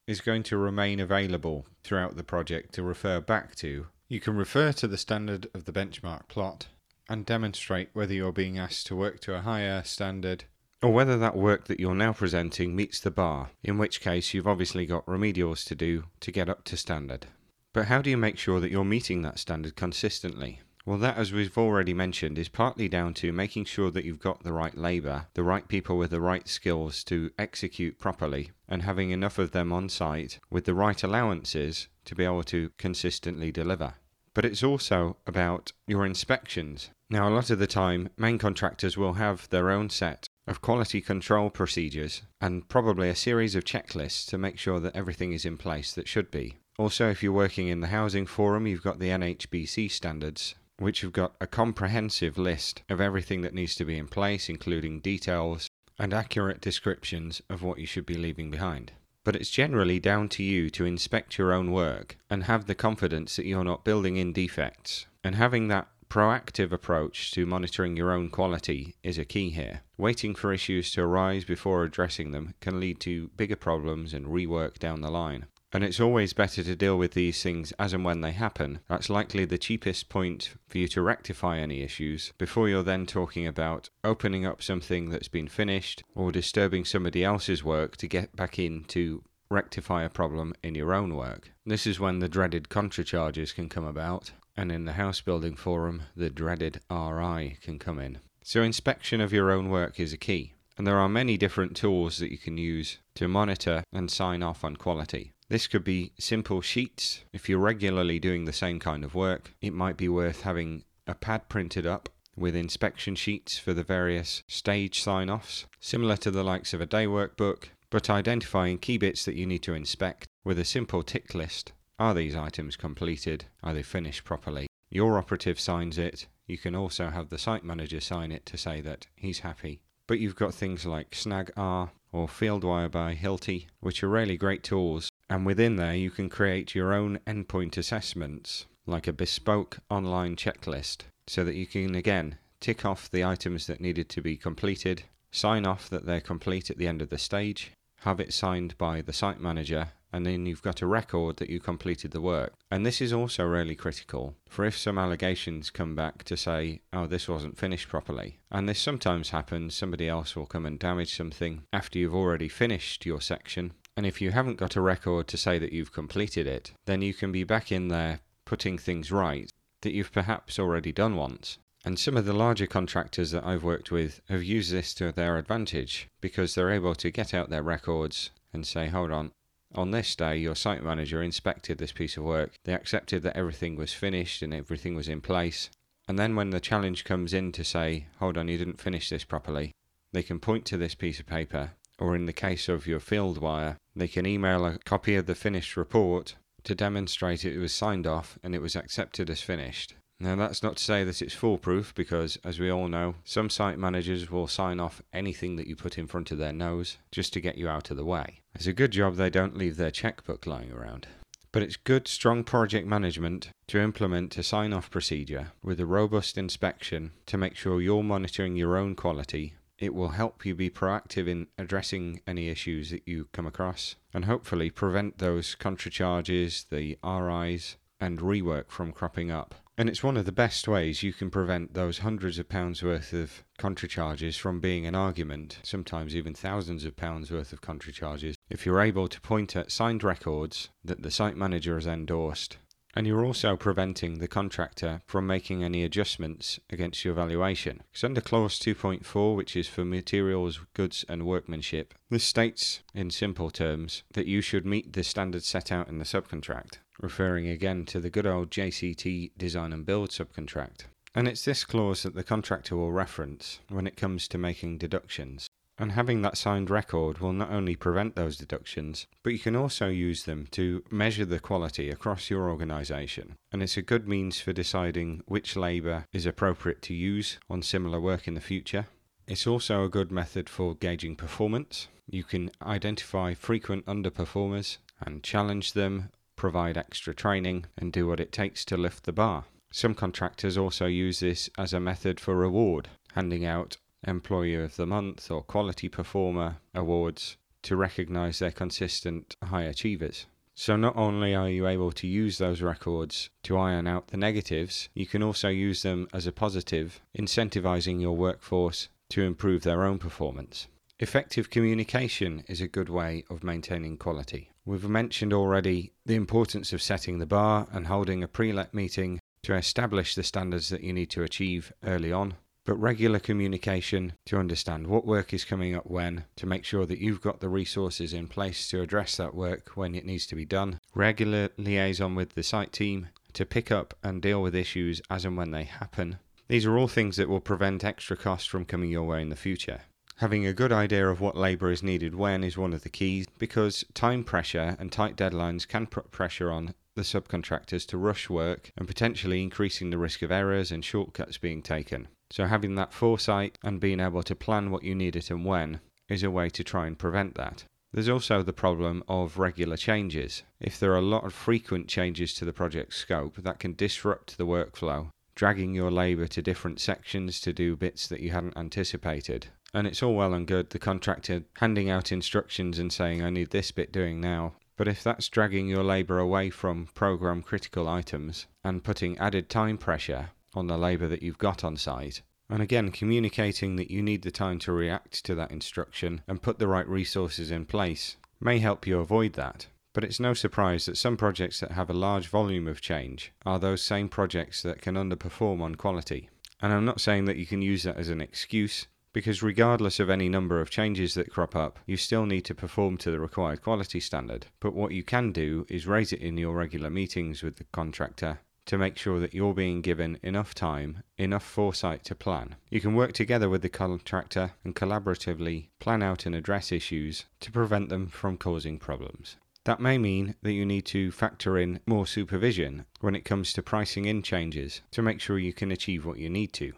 is 0.05 0.21
going 0.21 0.43
to 0.43 0.57
remain 0.57 0.99
available 0.99 1.65
throughout 1.83 2.15
the 2.15 2.23
project 2.23 2.73
to 2.75 2.83
refer 2.83 3.21
back 3.21 3.55
to. 3.55 3.87
You 4.13 4.19
can 4.19 4.35
refer 4.35 4.71
to 4.73 4.87
the 4.87 4.99
standard 4.99 5.47
of 5.55 5.65
the 5.65 5.71
benchmark 5.71 6.27
plot 6.27 6.67
and 7.09 7.25
demonstrate 7.25 7.89
whether 7.93 8.13
you're 8.13 8.31
being 8.31 8.59
asked 8.59 8.85
to 8.85 8.95
work 8.95 9.19
to 9.21 9.33
a 9.33 9.41
higher 9.41 9.81
standard 9.83 10.43
or 10.83 10.93
whether 10.93 11.17
that 11.17 11.35
work 11.35 11.65
that 11.65 11.79
you're 11.79 11.95
now 11.95 12.13
presenting 12.13 12.75
meets 12.75 12.99
the 12.99 13.09
bar, 13.09 13.49
in 13.63 13.79
which 13.79 14.01
case 14.01 14.31
you've 14.31 14.47
obviously 14.47 14.85
got 14.85 15.07
remedials 15.07 15.65
to 15.65 15.73
do 15.73 16.03
to 16.19 16.31
get 16.31 16.47
up 16.47 16.63
to 16.65 16.77
standard. 16.77 17.25
But 17.73 17.87
how 17.87 18.03
do 18.03 18.11
you 18.11 18.17
make 18.17 18.37
sure 18.37 18.59
that 18.59 18.69
you're 18.69 18.85
meeting 18.85 19.23
that 19.23 19.39
standard 19.39 19.75
consistently? 19.75 20.61
Well, 20.85 20.99
that, 20.99 21.17
as 21.17 21.33
we've 21.33 21.57
already 21.57 21.95
mentioned, 21.95 22.37
is 22.37 22.49
partly 22.49 22.87
down 22.87 23.15
to 23.15 23.33
making 23.33 23.65
sure 23.65 23.89
that 23.89 24.05
you've 24.05 24.19
got 24.19 24.43
the 24.43 24.53
right 24.53 24.77
labour, 24.77 25.25
the 25.33 25.41
right 25.41 25.67
people 25.67 25.97
with 25.97 26.11
the 26.11 26.21
right 26.21 26.47
skills 26.47 27.03
to 27.05 27.31
execute 27.39 27.97
properly, 27.97 28.51
and 28.69 28.83
having 28.83 29.09
enough 29.09 29.39
of 29.39 29.53
them 29.53 29.73
on 29.73 29.89
site 29.89 30.37
with 30.51 30.65
the 30.65 30.75
right 30.75 31.01
allowances 31.01 31.87
to 32.05 32.13
be 32.13 32.23
able 32.23 32.43
to 32.43 32.69
consistently 32.77 33.51
deliver. 33.51 33.95
But 34.33 34.45
it's 34.45 34.63
also 34.63 35.17
about 35.27 35.71
your 35.87 36.05
inspections. 36.05 36.89
Now, 37.09 37.29
a 37.29 37.35
lot 37.35 37.49
of 37.49 37.59
the 37.59 37.67
time, 37.67 38.09
main 38.17 38.37
contractors 38.39 38.97
will 38.97 39.13
have 39.13 39.47
their 39.49 39.69
own 39.69 39.89
set 39.89 40.27
of 40.47 40.61
quality 40.61 41.01
control 41.01 41.49
procedures 41.49 42.23
and 42.41 42.67
probably 42.67 43.09
a 43.09 43.15
series 43.15 43.55
of 43.55 43.63
checklists 43.63 44.27
to 44.29 44.37
make 44.37 44.57
sure 44.57 44.79
that 44.79 44.95
everything 44.95 45.31
is 45.31 45.45
in 45.45 45.57
place 45.57 45.93
that 45.93 46.07
should 46.07 46.31
be. 46.31 46.57
Also, 46.77 47.09
if 47.09 47.21
you're 47.21 47.31
working 47.31 47.67
in 47.67 47.81
the 47.81 47.87
housing 47.87 48.25
forum, 48.25 48.65
you've 48.65 48.81
got 48.81 48.99
the 48.99 49.09
NHBC 49.09 49.91
standards, 49.91 50.55
which 50.79 51.01
have 51.01 51.13
got 51.13 51.35
a 51.39 51.45
comprehensive 51.45 52.37
list 52.37 52.81
of 52.89 52.99
everything 52.99 53.41
that 53.41 53.53
needs 53.53 53.75
to 53.75 53.85
be 53.85 53.97
in 53.97 54.07
place, 54.07 54.49
including 54.49 54.99
details 54.99 55.69
and 55.99 56.13
accurate 56.13 56.59
descriptions 56.59 57.41
of 57.49 57.61
what 57.61 57.77
you 57.77 57.85
should 57.85 58.05
be 58.05 58.17
leaving 58.17 58.49
behind. 58.49 58.93
But 59.23 59.35
it's 59.35 59.49
generally 59.49 59.99
down 59.99 60.29
to 60.29 60.43
you 60.43 60.69
to 60.71 60.85
inspect 60.85 61.37
your 61.37 61.53
own 61.53 61.71
work 61.71 62.17
and 62.29 62.43
have 62.43 62.65
the 62.65 62.75
confidence 62.75 63.35
that 63.35 63.45
you're 63.45 63.63
not 63.63 63.85
building 63.85 64.17
in 64.17 64.33
defects. 64.33 65.05
And 65.23 65.35
having 65.35 65.69
that 65.69 65.87
proactive 66.09 66.71
approach 66.71 67.31
to 67.31 67.45
monitoring 67.45 67.97
your 67.97 68.11
own 68.11 68.29
quality 68.29 68.95
is 69.01 69.17
a 69.17 69.25
key 69.25 69.49
here. 69.49 69.81
Waiting 69.97 70.35
for 70.35 70.53
issues 70.53 70.91
to 70.91 71.01
arise 71.01 71.43
before 71.43 71.83
addressing 71.83 72.31
them 72.31 72.53
can 72.59 72.79
lead 72.79 72.99
to 72.99 73.29
bigger 73.35 73.55
problems 73.55 74.13
and 74.13 74.27
rework 74.27 74.77
down 74.77 75.01
the 75.01 75.09
line. 75.09 75.47
And 75.73 75.83
it's 75.83 75.99
always 75.99 76.33
better 76.33 76.63
to 76.63 76.75
deal 76.75 76.99
with 76.99 77.13
these 77.13 77.41
things 77.41 77.71
as 77.79 77.93
and 77.93 78.05
when 78.05 78.21
they 78.21 78.31
happen. 78.31 78.79
That's 78.87 79.09
likely 79.09 79.43
the 79.43 79.57
cheapest 79.57 80.07
point 80.07 80.53
for 80.67 80.77
you 80.77 80.87
to 80.89 81.01
rectify 81.01 81.57
any 81.57 81.81
issues 81.81 82.31
before 82.37 82.69
you're 82.69 82.83
then 82.83 83.07
talking 83.07 83.47
about 83.47 83.89
opening 84.03 84.45
up 84.45 84.61
something 84.61 85.09
that's 85.09 85.27
been 85.27 85.47
finished 85.47 86.03
or 86.13 86.31
disturbing 86.31 86.85
somebody 86.85 87.23
else's 87.23 87.63
work 87.63 87.97
to 87.97 88.07
get 88.07 88.35
back 88.35 88.59
in 88.59 88.83
to 88.89 89.23
rectify 89.49 90.03
a 90.03 90.09
problem 90.09 90.53
in 90.61 90.75
your 90.75 90.93
own 90.93 91.15
work. 91.15 91.51
This 91.65 91.87
is 91.87 91.99
when 91.99 92.19
the 92.19 92.29
dreaded 92.29 92.69
contra 92.69 93.03
charges 93.03 93.51
can 93.51 93.67
come 93.67 93.85
about, 93.85 94.31
and 94.55 94.71
in 94.71 94.85
the 94.85 94.93
house 94.93 95.21
building 95.21 95.55
forum, 95.55 96.03
the 96.15 96.29
dreaded 96.29 96.81
RI 96.91 97.57
can 97.61 97.79
come 97.79 97.99
in. 97.99 98.19
So, 98.43 98.61
inspection 98.61 99.21
of 99.21 99.31
your 99.31 99.51
own 99.51 99.69
work 99.69 99.99
is 99.99 100.11
a 100.11 100.17
key, 100.17 100.53
and 100.77 100.85
there 100.85 100.97
are 100.97 101.09
many 101.09 101.37
different 101.37 101.75
tools 101.75 102.17
that 102.17 102.31
you 102.31 102.37
can 102.37 102.57
use 102.57 102.97
to 103.15 103.27
monitor 103.27 103.83
and 103.93 104.11
sign 104.11 104.43
off 104.43 104.63
on 104.63 104.75
quality. 104.75 105.33
This 105.53 105.67
could 105.67 105.83
be 105.83 106.13
simple 106.17 106.61
sheets. 106.61 107.25
If 107.31 107.47
you're 107.47 107.59
regularly 107.59 108.17
doing 108.17 108.45
the 108.45 108.51
same 108.51 108.79
kind 108.79 109.03
of 109.03 109.13
work, 109.13 109.53
it 109.61 109.71
might 109.71 109.97
be 109.97 110.09
worth 110.09 110.41
having 110.41 110.83
a 111.05 111.13
pad 111.13 111.47
printed 111.47 111.85
up 111.85 112.09
with 112.35 112.55
inspection 112.55 113.13
sheets 113.13 113.59
for 113.59 113.71
the 113.71 113.83
various 113.83 114.41
stage 114.47 115.03
sign 115.03 115.29
offs, 115.29 115.67
similar 115.79 116.17
to 116.17 116.31
the 116.31 116.43
likes 116.43 116.73
of 116.73 116.81
a 116.81 116.87
day 116.87 117.05
workbook, 117.05 117.65
but 117.91 118.09
identifying 118.09 118.79
key 118.79 118.97
bits 118.97 119.25
that 119.25 119.35
you 119.35 119.45
need 119.45 119.61
to 119.61 119.75
inspect 119.75 120.27
with 120.43 120.57
a 120.57 120.65
simple 120.65 121.03
tick 121.03 121.35
list. 121.35 121.71
Are 121.99 122.15
these 122.15 122.35
items 122.35 122.75
completed? 122.75 123.45
Are 123.61 123.75
they 123.75 123.83
finished 123.83 124.23
properly? 124.23 124.65
Your 124.89 125.19
operative 125.19 125.59
signs 125.59 125.99
it. 125.99 126.25
You 126.47 126.57
can 126.57 126.73
also 126.73 127.11
have 127.11 127.29
the 127.29 127.37
site 127.37 127.63
manager 127.63 128.01
sign 128.01 128.31
it 128.31 128.47
to 128.47 128.57
say 128.57 128.81
that 128.81 129.05
he's 129.15 129.41
happy. 129.41 129.81
But 130.07 130.17
you've 130.19 130.35
got 130.35 130.55
things 130.55 130.87
like 130.87 131.11
SnagR 131.11 131.91
or 132.11 132.27
FieldWire 132.27 132.89
by 132.89 133.13
Hilti, 133.13 133.67
which 133.81 134.03
are 134.03 134.09
really 134.09 134.35
great 134.35 134.63
tools 134.63 135.11
and 135.29 135.45
within 135.45 135.75
there, 135.77 135.95
you 135.95 136.11
can 136.11 136.29
create 136.29 136.75
your 136.75 136.93
own 136.93 137.19
endpoint 137.25 137.77
assessments, 137.77 138.65
like 138.85 139.07
a 139.07 139.13
bespoke 139.13 139.79
online 139.89 140.35
checklist, 140.35 141.03
so 141.27 141.43
that 141.43 141.55
you 141.55 141.65
can 141.65 141.95
again 141.95 142.37
tick 142.59 142.85
off 142.85 143.11
the 143.11 143.25
items 143.25 143.67
that 143.67 143.81
needed 143.81 144.09
to 144.09 144.21
be 144.21 144.37
completed, 144.37 145.03
sign 145.31 145.65
off 145.65 145.89
that 145.89 146.05
they're 146.05 146.21
complete 146.21 146.69
at 146.69 146.77
the 146.77 146.87
end 146.87 147.01
of 147.01 147.09
the 147.09 147.17
stage, 147.17 147.71
have 148.01 148.19
it 148.19 148.33
signed 148.33 148.77
by 148.77 149.01
the 149.01 149.13
site 149.13 149.39
manager, 149.39 149.89
and 150.13 150.25
then 150.25 150.45
you've 150.45 150.61
got 150.61 150.81
a 150.81 150.87
record 150.87 151.37
that 151.37 151.49
you 151.49 151.59
completed 151.59 152.11
the 152.11 152.21
work. 152.21 152.53
And 152.69 152.85
this 152.85 153.01
is 153.01 153.11
also 153.11 153.43
really 153.43 153.75
critical 153.75 154.35
for 154.47 154.63
if 154.63 154.77
some 154.77 154.99
allegations 154.99 155.71
come 155.71 155.95
back 155.95 156.23
to 156.25 156.37
say, 156.37 156.81
oh, 156.93 157.07
this 157.07 157.27
wasn't 157.27 157.57
finished 157.57 157.89
properly. 157.89 158.37
And 158.51 158.69
this 158.69 158.79
sometimes 158.79 159.31
happens, 159.31 159.75
somebody 159.75 160.07
else 160.07 160.35
will 160.35 160.45
come 160.45 160.67
and 160.67 160.77
damage 160.77 161.17
something 161.17 161.63
after 161.73 161.97
you've 161.97 162.13
already 162.13 162.47
finished 162.47 163.05
your 163.05 163.21
section. 163.21 163.73
And 163.95 164.05
if 164.05 164.21
you 164.21 164.31
haven't 164.31 164.57
got 164.57 164.75
a 164.75 164.81
record 164.81 165.27
to 165.27 165.37
say 165.37 165.59
that 165.59 165.71
you've 165.71 165.93
completed 165.93 166.47
it, 166.47 166.71
then 166.85 167.01
you 167.01 167.13
can 167.13 167.31
be 167.31 167.43
back 167.43 167.71
in 167.71 167.89
there 167.89 168.19
putting 168.45 168.77
things 168.77 169.11
right 169.11 169.49
that 169.81 169.93
you've 169.93 170.11
perhaps 170.11 170.57
already 170.57 170.91
done 170.91 171.15
once. 171.15 171.57
And 171.85 171.99
some 171.99 172.15
of 172.15 172.25
the 172.25 172.33
larger 172.33 172.65
contractors 172.65 173.31
that 173.31 173.45
I've 173.45 173.63
worked 173.63 173.91
with 173.91 174.21
have 174.29 174.43
used 174.43 174.71
this 174.71 174.93
to 174.95 175.11
their 175.11 175.37
advantage 175.37 176.07
because 176.21 176.55
they're 176.55 176.71
able 176.71 176.95
to 176.95 177.11
get 177.11 177.33
out 177.33 177.49
their 177.49 177.61
records 177.61 178.31
and 178.53 178.65
say, 178.65 178.87
hold 178.87 179.11
on, 179.11 179.31
on 179.75 179.91
this 179.91 180.15
day, 180.15 180.37
your 180.37 180.55
site 180.55 180.83
manager 180.83 181.21
inspected 181.21 181.77
this 181.77 181.91
piece 181.91 182.15
of 182.15 182.23
work. 182.23 182.53
They 182.63 182.73
accepted 182.73 183.23
that 183.23 183.35
everything 183.35 183.75
was 183.75 183.93
finished 183.93 184.41
and 184.41 184.53
everything 184.53 184.95
was 184.95 185.09
in 185.09 185.19
place. 185.19 185.69
And 186.07 186.17
then 186.17 186.35
when 186.35 186.51
the 186.51 186.59
challenge 186.59 187.03
comes 187.03 187.33
in 187.33 187.51
to 187.53 187.63
say, 187.63 188.07
hold 188.19 188.37
on, 188.37 188.47
you 188.47 188.57
didn't 188.57 188.81
finish 188.81 189.09
this 189.09 189.23
properly, 189.23 189.71
they 190.11 190.23
can 190.23 190.39
point 190.39 190.65
to 190.65 190.77
this 190.77 190.95
piece 190.95 191.19
of 191.19 191.25
paper, 191.25 191.71
or 192.03 192.17
in 192.17 192.25
the 192.25 192.33
case 192.33 192.67
of 192.67 192.85
your 192.85 192.99
Fieldwire, 192.99 193.77
they 193.95 194.09
can 194.09 194.25
email 194.25 194.65
a 194.65 194.77
copy 194.79 195.15
of 195.15 195.25
the 195.25 195.33
finished 195.33 195.77
report 195.77 196.35
to 196.65 196.75
demonstrate 196.75 197.45
it 197.45 197.57
was 197.57 197.73
signed 197.73 198.05
off 198.05 198.37
and 198.43 198.53
it 198.53 198.61
was 198.61 198.75
accepted 198.75 199.29
as 199.29 199.39
finished. 199.39 199.95
Now, 200.19 200.35
that's 200.35 200.61
not 200.61 200.75
to 200.75 200.83
say 200.83 201.05
that 201.05 201.21
it's 201.21 201.33
foolproof 201.33 201.95
because, 201.95 202.37
as 202.43 202.59
we 202.59 202.69
all 202.69 202.89
know, 202.89 203.15
some 203.23 203.49
site 203.49 203.79
managers 203.79 204.29
will 204.29 204.47
sign 204.47 204.81
off 204.81 205.01
anything 205.13 205.55
that 205.55 205.65
you 205.65 205.77
put 205.77 205.97
in 205.97 206.07
front 206.07 206.29
of 206.31 206.37
their 206.37 206.51
nose 206.51 206.97
just 207.09 207.31
to 207.33 207.41
get 207.41 207.57
you 207.57 207.69
out 207.69 207.89
of 207.89 207.95
the 207.95 208.05
way. 208.05 208.41
It's 208.53 208.67
a 208.67 208.73
good 208.73 208.91
job 208.91 209.15
they 209.15 209.29
don't 209.29 209.57
leave 209.57 209.77
their 209.77 209.91
checkbook 209.91 210.45
lying 210.45 210.73
around. 210.73 211.07
But 211.53 211.63
it's 211.63 211.77
good, 211.77 212.09
strong 212.09 212.43
project 212.43 212.85
management 212.85 213.49
to 213.67 213.79
implement 213.79 214.37
a 214.37 214.43
sign 214.43 214.73
off 214.73 214.91
procedure 214.91 215.53
with 215.63 215.79
a 215.79 215.85
robust 215.85 216.37
inspection 216.37 217.11
to 217.27 217.37
make 217.37 217.55
sure 217.55 217.79
you're 217.79 218.03
monitoring 218.03 218.57
your 218.57 218.75
own 218.75 218.93
quality. 218.95 219.53
It 219.83 219.93
will 219.93 220.11
help 220.11 220.45
you 220.45 220.55
be 220.55 220.69
proactive 220.69 221.27
in 221.27 221.47
addressing 221.57 222.21
any 222.25 222.47
issues 222.47 222.89
that 222.91 223.05
you 223.05 223.27
come 223.33 223.45
across 223.45 223.97
and 224.13 224.23
hopefully 224.23 224.69
prevent 224.69 225.17
those 225.17 225.55
contra 225.55 225.91
charges, 225.91 226.65
the 226.69 226.97
RIs, 227.03 227.75
and 227.99 228.19
rework 228.19 228.71
from 228.71 228.93
cropping 228.93 229.29
up. 229.29 229.55
And 229.77 229.89
it's 229.89 230.01
one 230.01 230.15
of 230.15 230.23
the 230.23 230.31
best 230.31 230.69
ways 230.69 231.03
you 231.03 231.11
can 231.11 231.29
prevent 231.29 231.73
those 231.73 231.97
hundreds 231.97 232.39
of 232.39 232.47
pounds 232.47 232.81
worth 232.81 233.11
of 233.11 233.43
contra 233.57 233.89
charges 233.89 234.37
from 234.37 234.61
being 234.61 234.85
an 234.85 234.95
argument, 234.95 235.59
sometimes 235.63 236.15
even 236.15 236.33
thousands 236.33 236.85
of 236.85 236.95
pounds 236.95 237.29
worth 237.29 237.51
of 237.51 237.59
contra 237.59 237.91
charges, 237.91 238.37
if 238.49 238.65
you're 238.65 238.79
able 238.79 239.09
to 239.09 239.19
point 239.19 239.53
at 239.53 239.69
signed 239.69 240.01
records 240.01 240.69
that 240.85 241.01
the 241.01 241.11
site 241.11 241.35
manager 241.35 241.75
has 241.75 241.87
endorsed. 241.87 242.57
And 242.95 243.07
you're 243.07 243.25
also 243.25 243.55
preventing 243.55 244.19
the 244.19 244.27
contractor 244.27 245.01
from 245.07 245.25
making 245.25 245.63
any 245.63 245.83
adjustments 245.83 246.59
against 246.69 247.03
your 247.03 247.15
valuation. 247.15 247.81
Because 247.91 248.03
under 248.03 248.21
clause 248.21 248.59
2.4, 248.59 249.35
which 249.35 249.55
is 249.55 249.67
for 249.67 249.83
materials, 249.83 250.59
goods, 250.75 251.03
and 251.09 251.25
workmanship, 251.25 251.95
this 252.09 252.23
states, 252.23 252.81
in 252.93 253.09
simple 253.09 253.49
terms, 253.49 254.03
that 254.13 254.27
you 254.27 254.41
should 254.41 254.65
meet 254.65 254.93
the 254.93 255.03
standards 255.03 255.47
set 255.47 255.71
out 255.71 255.89
in 255.89 255.97
the 255.97 256.05
subcontract 256.05 256.77
referring 257.01 257.47
again 257.47 257.85
to 257.85 257.99
the 257.99 258.09
good 258.09 258.25
old 258.25 258.49
JCT 258.49 259.31
design 259.37 259.73
and 259.73 259.85
build 259.85 260.09
subcontract. 260.09 260.85
And 261.15 261.27
it's 261.27 261.45
this 261.45 261.63
clause 261.63 262.03
that 262.03 262.15
the 262.15 262.23
contractor 262.23 262.75
will 262.75 262.91
reference 262.91 263.59
when 263.69 263.85
it 263.85 263.97
comes 263.97 264.27
to 264.29 264.37
making 264.37 264.79
deductions. 264.79 265.47
And 265.77 265.93
having 265.93 266.21
that 266.21 266.37
signed 266.37 266.69
record 266.69 267.17
will 267.17 267.33
not 267.33 267.51
only 267.51 267.75
prevent 267.75 268.15
those 268.15 268.37
deductions, 268.37 269.07
but 269.23 269.33
you 269.33 269.39
can 269.39 269.55
also 269.55 269.87
use 269.87 270.23
them 270.23 270.47
to 270.51 270.83
measure 270.91 271.25
the 271.25 271.39
quality 271.39 271.89
across 271.89 272.29
your 272.29 272.49
organisation. 272.49 273.35
And 273.51 273.63
it's 273.63 273.77
a 273.77 273.81
good 273.81 274.07
means 274.07 274.39
for 274.39 274.53
deciding 274.53 275.23
which 275.25 275.55
labour 275.55 276.05
is 276.13 276.25
appropriate 276.25 276.81
to 276.83 276.93
use 276.93 277.39
on 277.49 277.63
similar 277.63 277.99
work 277.99 278.27
in 278.27 278.35
the 278.35 278.41
future. 278.41 278.87
It's 279.27 279.47
also 279.47 279.83
a 279.83 279.89
good 279.89 280.11
method 280.11 280.49
for 280.49 280.75
gauging 280.75 281.15
performance. 281.15 281.87
You 282.07 282.23
can 282.23 282.51
identify 282.61 283.33
frequent 283.33 283.85
underperformers 283.85 284.77
and 284.99 285.23
challenge 285.23 285.73
them 285.73 286.09
provide 286.35 286.77
extra 286.77 287.13
training, 287.13 287.65
and 287.77 287.91
do 287.91 288.07
what 288.07 288.19
it 288.19 288.31
takes 288.31 288.65
to 288.65 288.77
lift 288.77 289.05
the 289.05 289.13
bar. 289.13 289.45
Some 289.71 289.95
contractors 289.95 290.57
also 290.57 290.85
use 290.85 291.19
this 291.19 291.49
as 291.57 291.73
a 291.73 291.79
method 291.79 292.19
for 292.19 292.35
reward, 292.35 292.89
handing 293.13 293.45
out 293.45 293.77
Employee 294.05 294.55
of 294.55 294.75
the 294.75 294.85
Month 294.85 295.29
or 295.31 295.43
Quality 295.43 295.89
Performer 295.89 296.57
awards 296.73 297.37
to 297.63 297.75
recognise 297.75 298.39
their 298.39 298.51
consistent 298.51 299.35
high 299.43 299.63
achievers. 299.63 300.25
So, 300.55 300.75
not 300.75 300.95
only 300.95 301.33
are 301.33 301.49
you 301.49 301.67
able 301.67 301.91
to 301.93 302.07
use 302.07 302.37
those 302.37 302.61
records 302.61 303.29
to 303.43 303.57
iron 303.57 303.87
out 303.87 304.09
the 304.09 304.17
negatives, 304.17 304.89
you 304.93 305.07
can 305.07 305.23
also 305.23 305.49
use 305.49 305.81
them 305.81 306.07
as 306.13 306.27
a 306.27 306.31
positive, 306.31 307.01
incentivising 307.17 307.99
your 307.99 308.15
workforce 308.15 308.89
to 309.09 309.23
improve 309.23 309.63
their 309.63 309.83
own 309.83 309.97
performance. 309.97 310.67
Effective 310.99 311.49
communication 311.49 312.43
is 312.47 312.61
a 312.61 312.67
good 312.67 312.89
way 312.89 313.23
of 313.29 313.43
maintaining 313.43 313.97
quality. 313.97 314.51
We've 314.63 314.87
mentioned 314.87 315.33
already 315.33 315.91
the 316.05 316.15
importance 316.15 316.71
of 316.71 316.81
setting 316.81 317.17
the 317.17 317.25
bar 317.25 317.67
and 317.71 317.87
holding 317.87 318.23
a 318.23 318.27
pre 318.27 318.53
let 318.53 318.73
meeting 318.73 319.19
to 319.41 319.55
establish 319.55 320.15
the 320.15 320.23
standards 320.23 320.69
that 320.69 320.83
you 320.83 320.93
need 320.93 321.09
to 321.09 321.23
achieve 321.23 321.73
early 321.83 322.11
on. 322.11 322.35
But 322.65 322.75
regular 322.75 323.19
communication 323.19 324.13
to 324.25 324.37
understand 324.37 324.87
what 324.87 325.05
work 325.05 325.33
is 325.33 325.43
coming 325.43 325.75
up 325.75 325.85
when, 325.85 326.23
to 326.37 326.45
make 326.45 326.63
sure 326.63 326.85
that 326.85 326.99
you've 326.99 327.19
got 327.19 327.41
the 327.41 327.49
resources 327.49 328.13
in 328.13 328.27
place 328.27 328.69
to 328.69 328.81
address 328.81 329.17
that 329.17 329.35
work 329.35 329.71
when 329.75 329.93
it 329.93 330.05
needs 330.05 330.25
to 330.27 330.35
be 330.35 330.45
done. 330.45 330.79
Regular 330.95 331.49
liaison 331.57 332.15
with 332.15 332.35
the 332.35 332.43
site 332.43 332.71
team 332.71 333.09
to 333.33 333.45
pick 333.45 333.69
up 333.69 333.93
and 334.01 334.21
deal 334.21 334.41
with 334.41 334.55
issues 334.55 335.01
as 335.09 335.25
and 335.25 335.35
when 335.35 335.51
they 335.51 335.65
happen. 335.65 336.19
These 336.47 336.65
are 336.65 336.77
all 336.77 336.87
things 336.87 337.17
that 337.17 337.27
will 337.27 337.41
prevent 337.41 337.83
extra 337.83 338.15
costs 338.15 338.47
from 338.47 338.63
coming 338.63 338.89
your 338.89 339.03
way 339.03 339.21
in 339.21 339.29
the 339.29 339.35
future. 339.35 339.81
Having 340.17 340.45
a 340.45 340.53
good 340.53 340.71
idea 340.71 341.09
of 341.09 341.19
what 341.19 341.35
labour 341.35 341.71
is 341.71 341.83
needed 341.83 342.15
when 342.15 342.43
is 342.43 342.57
one 342.57 342.73
of 342.73 342.83
the 342.83 342.89
keys 342.89 343.25
because 343.37 343.83
time 343.93 344.23
pressure 344.23 344.77
and 344.79 344.91
tight 344.91 345.17
deadlines 345.17 345.67
can 345.67 345.87
put 345.87 346.11
pressure 346.11 346.51
on 346.51 346.75
the 346.95 347.01
subcontractors 347.01 347.85
to 347.87 347.97
rush 347.97 348.29
work 348.29 348.71
and 348.77 348.87
potentially 348.87 349.41
increasing 349.41 349.89
the 349.89 349.97
risk 349.97 350.21
of 350.21 350.31
errors 350.31 350.71
and 350.71 350.85
shortcuts 350.85 351.37
being 351.37 351.61
taken. 351.61 352.07
So, 352.33 352.47
having 352.47 352.73
that 352.73 352.93
foresight 352.93 353.59
and 353.61 353.79
being 353.79 353.99
able 353.99 354.23
to 354.23 354.33
plan 354.33 354.71
what 354.71 354.81
you 354.81 354.95
need 354.95 355.15
it 355.15 355.29
and 355.29 355.45
when 355.45 355.81
is 356.09 356.23
a 356.23 356.31
way 356.31 356.49
to 356.49 356.63
try 356.63 356.87
and 356.87 356.97
prevent 356.97 357.35
that. 357.35 357.65
There's 357.91 358.09
also 358.09 358.41
the 358.41 358.51
problem 358.51 359.03
of 359.07 359.37
regular 359.37 359.77
changes. 359.77 360.41
If 360.59 360.79
there 360.79 360.93
are 360.93 360.97
a 360.97 361.11
lot 361.15 361.25
of 361.25 361.33
frequent 361.35 361.87
changes 361.87 362.33
to 362.33 362.43
the 362.43 362.51
project 362.51 362.95
scope, 362.95 363.35
that 363.35 363.59
can 363.59 363.75
disrupt 363.75 364.39
the 364.39 364.47
workflow, 364.47 365.11
dragging 365.35 365.75
your 365.75 365.91
labour 365.91 366.25
to 366.25 366.41
different 366.41 366.79
sections 366.79 367.39
to 367.41 367.53
do 367.53 367.75
bits 367.75 368.07
that 368.07 368.21
you 368.21 368.31
hadn't 368.31 368.57
anticipated. 368.57 369.49
And 369.71 369.85
it's 369.85 370.01
all 370.01 370.15
well 370.15 370.33
and 370.33 370.47
good 370.47 370.71
the 370.71 370.79
contractor 370.79 371.43
handing 371.57 371.91
out 371.91 372.11
instructions 372.11 372.79
and 372.79 372.91
saying, 372.91 373.21
I 373.21 373.29
need 373.29 373.51
this 373.51 373.69
bit 373.69 373.91
doing 373.91 374.19
now. 374.19 374.53
But 374.75 374.87
if 374.87 375.03
that's 375.03 375.29
dragging 375.29 375.67
your 375.67 375.83
labour 375.83 376.17
away 376.17 376.49
from 376.49 376.87
program 376.95 377.43
critical 377.43 377.87
items 377.87 378.47
and 378.63 378.83
putting 378.83 379.19
added 379.19 379.51
time 379.51 379.77
pressure 379.77 380.31
on 380.55 380.67
the 380.67 380.77
labour 380.77 381.07
that 381.07 381.23
you've 381.23 381.37
got 381.37 381.63
on 381.63 381.77
site, 381.77 382.21
and 382.49 382.61
again 382.61 382.91
communicating 382.91 383.75
that 383.75 383.89
you 383.89 384.01
need 384.01 384.21
the 384.21 384.31
time 384.31 384.59
to 384.59 384.71
react 384.71 385.23
to 385.25 385.35
that 385.35 385.51
instruction 385.51 386.21
and 386.27 386.41
put 386.41 386.59
the 386.59 386.67
right 386.67 386.87
resources 386.87 387.51
in 387.51 387.65
place 387.65 388.17
may 388.39 388.59
help 388.59 388.85
you 388.85 388.99
avoid 388.99 389.33
that. 389.33 389.67
But 389.93 390.03
it's 390.03 390.19
no 390.19 390.33
surprise 390.33 390.85
that 390.85 390.97
some 390.97 391.17
projects 391.17 391.59
that 391.59 391.71
have 391.71 391.89
a 391.89 391.93
large 391.93 392.27
volume 392.27 392.67
of 392.67 392.81
change 392.81 393.31
are 393.45 393.59
those 393.59 393.81
same 393.81 394.09
projects 394.09 394.61
that 394.63 394.81
can 394.81 394.95
underperform 394.95 395.61
on 395.61 395.75
quality. 395.75 396.29
And 396.61 396.73
I'm 396.73 396.85
not 396.85 397.01
saying 397.01 397.25
that 397.25 397.37
you 397.37 397.45
can 397.45 397.61
use 397.61 397.83
that 397.83 397.97
as 397.97 398.09
an 398.09 398.21
excuse, 398.21 398.87
because 399.13 399.43
regardless 399.43 399.99
of 399.99 400.09
any 400.09 400.29
number 400.29 400.59
of 400.59 400.71
changes 400.71 401.13
that 401.13 401.31
crop 401.31 401.55
up, 401.55 401.77
you 401.85 401.95
still 401.95 402.25
need 402.25 402.41
to 402.45 402.55
perform 402.55 402.97
to 402.97 403.11
the 403.11 403.19
required 403.19 403.61
quality 403.61 403.99
standard. 403.99 404.47
But 404.59 404.73
what 404.73 404.93
you 404.93 405.03
can 405.03 405.31
do 405.31 405.65
is 405.69 405.85
raise 405.85 406.11
it 406.11 406.21
in 406.21 406.37
your 406.37 406.55
regular 406.55 406.89
meetings 406.89 407.43
with 407.43 407.57
the 407.57 407.65
contractor 407.65 408.39
to 408.65 408.77
make 408.77 408.97
sure 408.97 409.19
that 409.19 409.33
you're 409.33 409.53
being 409.53 409.81
given 409.81 410.19
enough 410.23 410.53
time, 410.53 411.03
enough 411.17 411.43
foresight 411.43 412.03
to 412.05 412.15
plan. 412.15 412.55
You 412.69 412.81
can 412.81 412.95
work 412.95 413.13
together 413.13 413.49
with 413.49 413.61
the 413.61 413.69
contractor 413.69 414.53
and 414.63 414.75
collaboratively 414.75 415.69
plan 415.79 416.01
out 416.01 416.25
and 416.25 416.35
address 416.35 416.71
issues 416.71 417.25
to 417.41 417.51
prevent 417.51 417.89
them 417.89 418.07
from 418.07 418.37
causing 418.37 418.79
problems. 418.79 419.37
That 419.65 419.79
may 419.79 419.97
mean 419.97 420.35
that 420.41 420.53
you 420.53 420.65
need 420.65 420.85
to 420.87 421.11
factor 421.11 421.57
in 421.57 421.79
more 421.85 422.05
supervision 422.05 422.85
when 422.99 423.15
it 423.15 423.25
comes 423.25 423.53
to 423.53 423.63
pricing 423.63 424.05
in 424.05 424.21
changes 424.21 424.81
to 424.91 425.01
make 425.01 425.21
sure 425.21 425.39
you 425.39 425.53
can 425.53 425.71
achieve 425.71 426.05
what 426.05 426.19
you 426.19 426.29
need 426.29 426.51
to 426.53 426.73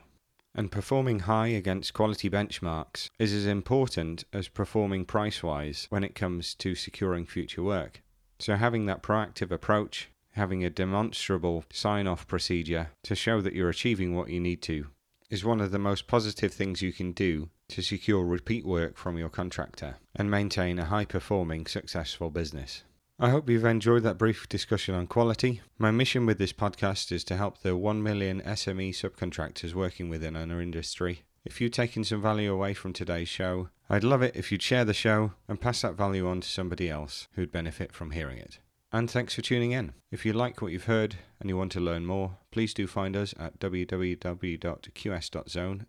and 0.56 0.72
performing 0.72 1.20
high 1.20 1.48
against 1.48 1.94
quality 1.94 2.30
benchmarks 2.30 3.10
is 3.20 3.34
as 3.34 3.46
important 3.46 4.24
as 4.32 4.48
performing 4.48 5.06
price 5.06 5.44
wise 5.44 5.86
when 5.90 6.04
it 6.04 6.16
comes 6.16 6.56
to 6.56 6.74
securing 6.74 7.26
future 7.26 7.62
work. 7.62 8.02
So, 8.40 8.56
having 8.56 8.86
that 8.86 9.04
proactive 9.04 9.52
approach, 9.52 10.10
having 10.36 10.64
a 10.64 10.70
demonstrable 10.70 11.64
sign 11.72 12.08
off 12.08 12.28
procedure 12.28 12.92
to 13.04 13.16
show 13.16 13.42
that 13.42 13.54
you're 13.54 13.70
achieving 13.70 14.16
what 14.16 14.30
you 14.30 14.40
need 14.40 14.62
to, 14.62 14.88
is 15.30 15.44
one 15.44 15.62
of 15.62 15.72
the 15.72 15.80
most 15.80 16.08
positive 16.08 16.54
things 16.54 16.82
you 16.82 16.94
can 16.94 17.12
do 17.12 17.50
to 17.70 17.82
secure 17.82 18.24
repeat 18.24 18.66
work 18.66 18.98
from 18.98 19.18
your 19.18 19.30
contractor 19.30 19.96
and 20.16 20.30
maintain 20.30 20.78
a 20.78 20.86
high 20.86 21.06
performing, 21.06 21.66
successful 21.66 22.30
business. 22.30 22.84
I 23.18 23.30
hope 23.30 23.50
you've 23.50 23.64
enjoyed 23.64 24.04
that 24.04 24.18
brief 24.18 24.48
discussion 24.50 24.94
on 24.94 25.08
quality. 25.08 25.62
My 25.78 25.90
mission 25.90 26.26
with 26.26 26.38
this 26.38 26.52
podcast 26.52 27.14
is 27.14 27.24
to 27.26 27.38
help 27.38 27.62
the 27.62 27.78
1 27.78 28.04
million 28.04 28.42
SME 28.42 28.90
subcontractors 28.90 29.74
working 29.74 30.10
within 30.10 30.36
our 30.36 30.62
industry. 30.62 31.22
If 31.46 31.62
you've 31.62 31.72
taken 31.72 32.04
some 32.04 32.22
value 32.22 32.52
away 32.52 32.74
from 32.74 32.92
today's 32.92 33.30
show, 33.30 33.70
I'd 33.90 34.04
love 34.04 34.22
it 34.22 34.36
if 34.36 34.52
you'd 34.52 34.62
share 34.62 34.84
the 34.84 34.94
show 34.94 35.32
and 35.48 35.62
pass 35.62 35.82
that 35.84 35.96
value 35.96 36.28
on 36.28 36.42
to 36.42 36.48
somebody 36.48 36.90
else 36.90 37.28
who'd 37.36 37.52
benefit 37.52 37.94
from 37.94 38.12
hearing 38.12 38.38
it. 38.38 38.60
And 38.92 39.10
thanks 39.12 39.36
for 39.36 39.42
tuning 39.42 39.72
in. 39.72 39.94
If 40.12 40.26
you 40.26 40.34
like 40.34 40.62
what 40.62 40.72
you've 40.72 40.86
heard 40.86 41.16
and 41.40 41.50
you 41.50 41.58
want 41.58 41.72
to 41.74 41.80
learn 41.80 42.06
more, 42.06 42.38
please 42.52 42.74
do 42.74 42.88
find 42.88 43.18
us 43.18 43.34
at 43.38 43.60
www.qs.zone, 43.60 44.66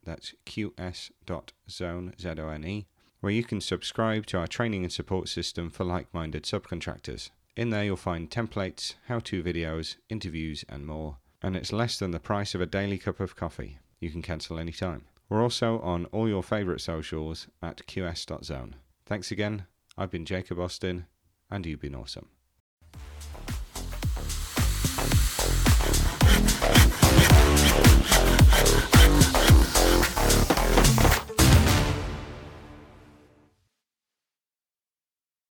that's 0.03 0.35
qs.zone, 0.45 2.15
Z-O-N-E, 2.21 2.87
where 3.21 3.33
you 3.33 3.45
can 3.45 3.61
subscribe 3.61 4.27
to 4.27 4.39
our 4.39 4.47
training 4.49 4.83
and 4.83 4.93
support 4.93 5.29
system 5.29 5.71
for 5.71 5.85
like 5.85 6.13
minded 6.13 6.43
subcontractors. 6.43 7.31
In 7.57 7.71
there, 7.71 7.85
you'll 7.85 7.97
find 7.97 8.31
templates, 8.31 8.95
how 9.07 9.19
to 9.21 9.43
videos, 9.43 9.97
interviews, 10.09 10.65
and 10.69 10.87
more. 10.87 11.17
And 11.43 11.57
it's 11.57 11.73
less 11.73 11.99
than 11.99 12.11
the 12.11 12.19
price 12.19 12.55
of 12.55 12.61
a 12.61 12.67
daily 12.67 12.99
cup 12.99 13.21
of 13.21 13.37
coffee. 13.37 13.79
You 14.01 14.11
can 14.11 14.21
cancel 14.21 14.59
anytime. 14.59 15.05
We're 15.29 15.43
also 15.43 15.81
on 15.81 16.05
all 16.07 16.29
your 16.29 16.43
favourite 16.43 16.81
socials 16.81 17.47
at 17.63 17.87
qs.zone. 17.87 18.77
Thanks 19.07 19.31
again. 19.31 19.67
I've 19.97 20.11
been 20.11 20.27
Jacob 20.27 20.59
Austin, 20.59 21.07
and 21.51 21.65
you've 21.65 21.81
been 21.81 21.95
awesome. 21.95 22.29